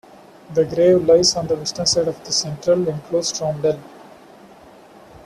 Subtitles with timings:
[0.55, 3.79] The grave lies on the western side of the central enclosed roundel.